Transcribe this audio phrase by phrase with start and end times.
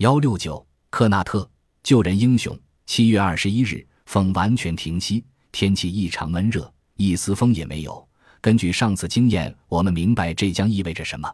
[0.00, 1.46] 幺六九克纳特
[1.82, 2.58] 救人英雄。
[2.86, 8.08] 七月二十一日，风完全停息，天气异常闷热，一丝风也没有。
[8.40, 11.30] 根据上次经验，我们明白这将意味着什么。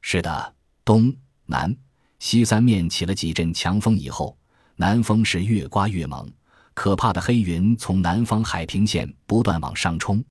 [0.00, 0.54] 是的，
[0.86, 1.76] 东南
[2.18, 4.34] 西三面起了几阵强风以后，
[4.76, 6.32] 南风是越刮越猛，
[6.72, 10.24] 可怕的黑云从南方海平线不断往上冲。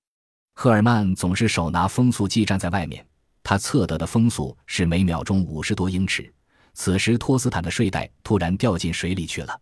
[0.56, 3.06] 赫尔曼总是手拿风速计站在外面，
[3.44, 6.34] 他测得的风速是每秒钟五十多英尺。
[6.80, 9.60] 此时，托斯坦的睡袋突然掉进水里去了。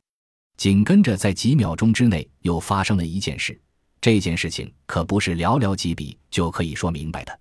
[0.57, 3.59] 紧跟着，在几秒钟之内又发生了一件事。
[4.01, 7.39] 这件事情可不是寥寥几笔就可以说明白的。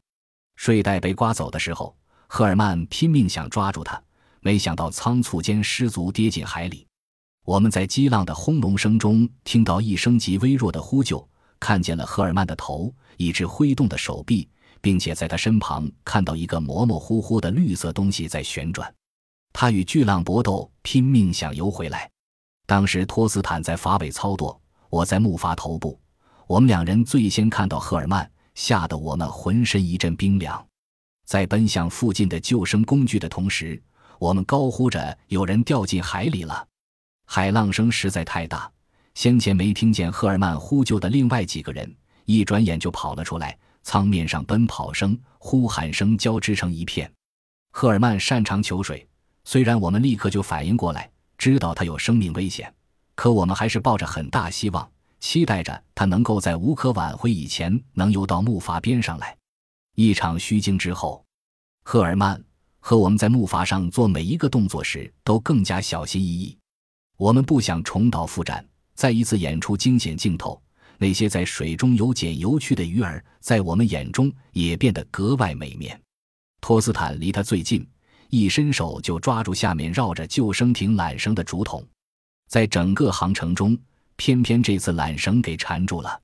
[0.54, 1.94] 睡袋被刮走的时候，
[2.28, 4.00] 赫尔曼拼命想抓住它，
[4.40, 6.86] 没想到仓促间失足跌进海里。
[7.44, 11.28] 我们在激浪的轰隆声中听到一声极微弱的呼救，
[11.58, 14.48] 看见了赫尔曼的头，一只挥动的手臂，
[14.80, 18.94] 并且在他身旁看到一个模模糊糊的绿色东西在旋转。
[19.54, 22.10] 他与巨浪搏斗，拼命想游回来。
[22.66, 24.60] 当时托斯坦在筏尾操舵，
[24.90, 25.98] 我在木筏头部。
[26.48, 30.62] 我们两人最先看到赫尔曼，吓得我们浑身一阵冰凉。
[31.24, 33.80] 在奔向附近的救生工具的同时，
[34.18, 36.66] 我们高呼着：“有人掉进海里了！”
[37.24, 38.68] 海浪声实在太大，
[39.14, 43.56] 先前没听见赫尔曼呼救的另外几个人，一转眼就跑了出来。
[43.84, 47.08] 舱面上奔跑声、呼喊声交织成一片。
[47.70, 49.06] 赫尔曼擅长求水，
[49.44, 51.10] 虽然我们立刻就反应过来。
[51.36, 52.72] 知道他有生命危险，
[53.14, 59.36] 可我们还是抱着很大希望，期待着他能够在无可挽回以前能游到木筏边上来。
[59.94, 61.22] 一场虚惊之后，
[61.84, 62.42] 赫尔曼
[62.78, 66.56] 和我们在木筏上做每一个动作时都更加小心翼翼。
[67.18, 68.64] 我们不想重蹈覆辙，
[68.94, 70.58] 再一次演出惊险镜头。
[70.96, 76.00] 那些在水中游剪游去的鱼儿，在我们眼中也变得格外美面。
[76.62, 77.86] 托斯坦离他最近。
[78.36, 81.86] 一伸手就抓住下面绕着救生艇缆绳的竹筒，
[82.48, 83.78] 在整个航程中，
[84.16, 86.20] 偏偏这次缆绳给缠住了。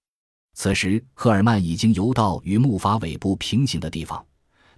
[0.54, 4.24] 此时，赫尔曼已经游到与木筏尾部平行的地方，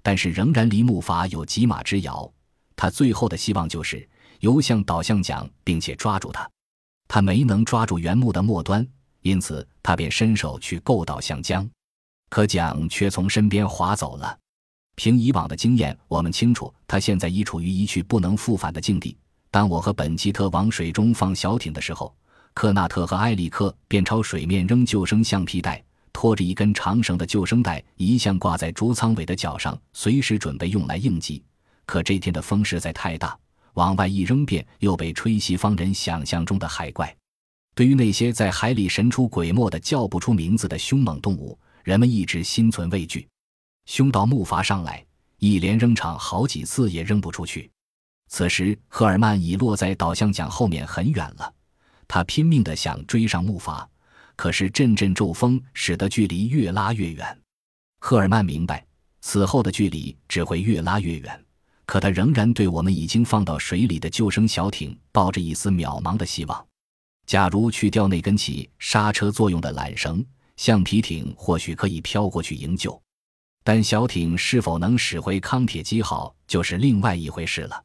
[0.03, 2.31] 但是仍然离木筏有几码之遥。
[2.76, 4.06] 他最后的希望就是
[4.41, 6.48] 游向导向桨，并且抓住它。
[7.09, 8.87] 他没能抓住原木的末端，
[9.22, 11.69] 因此他便伸手去够导向桨，
[12.28, 14.38] 可桨却从身边划走了。
[14.94, 19.16] 凭以往的经验，我们清楚他现在已处于一去不能复返的境地。
[19.50, 22.14] 当我和本基特往水中放小艇的时候，
[22.54, 25.82] 科纳特和埃里克便朝水面扔救生橡皮带，
[26.12, 31.42] 拖着一根长绳的救生带一向挂在竹舱尾的脚上，随时准备用来应急。
[31.86, 33.36] 可这天的风实在太大，
[33.74, 37.14] 往外一扔便又被吹西方人想象中的海怪。
[37.74, 43.26] 对于那些在海里神出鬼没的叫不出名字的凶猛动物，人们一直心存畏惧。
[43.87, 45.04] 凶到木筏上来，
[45.38, 47.70] 一连扔场好几次也扔不出去。
[48.28, 51.53] 此时，赫尔曼已落在导向桨后面很远了。
[52.09, 53.87] 他拼命地想追上木筏，
[54.37, 57.38] 可是阵阵骤风使得距离越拉越远。
[58.00, 58.84] 赫尔曼明白，
[59.21, 61.44] 此后的距离只会越拉越远。
[61.84, 66.66] 可他仍然对我们已经放到水里的救生小艇抱着一丝渺茫的希望。
[67.26, 70.25] 假如去掉那根起刹车作用的缆绳，
[70.56, 73.00] 橡皮艇或许可以飘过去营救。
[73.65, 77.84] 但小艇是否能驶回康铁基号，就是另外一回事了。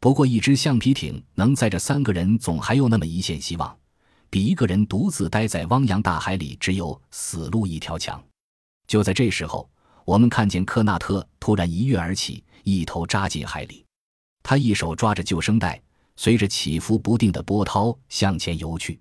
[0.00, 3.76] 不过，一只橡皮艇能载着三个人，总还有那么一线希望，
[4.30, 8.22] 比一个人独自待在汪洋大海里只有死路一条强。
[8.86, 9.68] 就在这时候，
[10.06, 13.84] 我们看见科纳特突然一跃而起，一头扎进海里。
[14.42, 15.78] 他一手抓着救生带，
[16.16, 18.98] 随着起伏不定的波涛向前游去。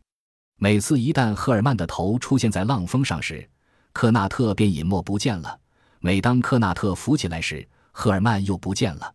[0.58, 3.50] 每次一旦赫尔曼的头出现在浪峰上时，
[3.94, 5.58] 科纳特便隐没不见了。
[5.99, 9.13] 每当科纳特浮起来时，赫尔曼又不见了。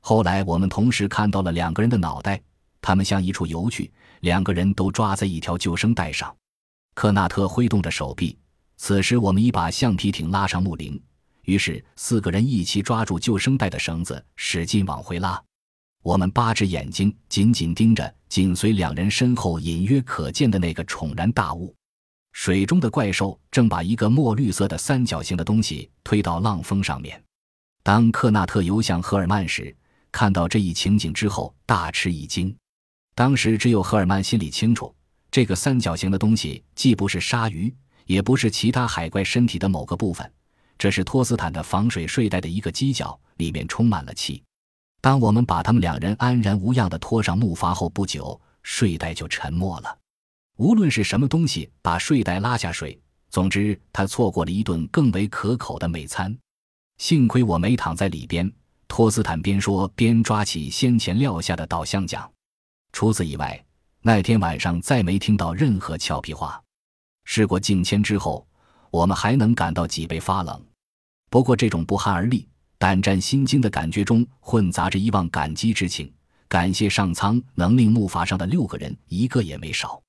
[0.00, 2.40] 后来我们同时看到了两个人的脑袋，
[2.80, 3.90] 他们向一处游去，
[4.20, 6.34] 两个人都抓在一条救生带上。
[6.94, 8.36] 科纳特挥动着手臂。
[8.76, 11.02] 此时我们已把橡皮艇拉上木林，
[11.42, 15.42] 于是四个人一起抓住救生带的绳子，使劲往回拉。
[16.02, 21.74] 我们八只眼睛紧紧盯着紧随两人身后隐约可见的那个宠然大物。
[22.32, 27.22] 水中的怪兽正把一个墨绿色的三角形的东西推到浪峰上面。
[27.82, 29.74] 当克纳特游向赫尔曼时，
[30.12, 32.54] 看到这一情景之后，大吃一惊。
[33.14, 34.94] 当时只有赫尔曼心里清楚，
[35.30, 37.74] 这个三角形的东西既不是鲨鱼，
[38.06, 40.30] 也不是其他海怪身体的某个部分，
[40.78, 44.42] 这是托斯坦的防水睡袋的一个犄角，里面充满了气。
[45.00, 49.98] 当我们把他们两人安然无恙地拖上木筏后不久，睡袋就沉没了。
[50.58, 53.00] 无论是什么东西把睡袋拉下水，
[53.30, 56.36] 总之他错过了一顿更为可口的美餐。
[56.98, 58.50] 幸亏我没躺在里边。
[58.88, 62.28] 托斯坦边说边抓起先前撂下的导向桨。
[62.92, 63.64] 除此以外，
[64.00, 66.60] 那天晚上再没听到任何俏皮话。
[67.24, 68.44] 事过境迁之后，
[68.90, 70.60] 我们还能感到脊背发冷。
[71.30, 76.12] 不过，这种不寒而栗、胆战心惊的感觉中混杂着一望感激之情，
[76.48, 80.02] 感谢上苍能令木筏上的六个人一个也没少。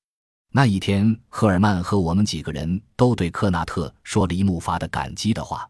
[0.51, 5.69] 那一天，赫尔曼和我们几个人都对克纳特说了一木发的感激的话。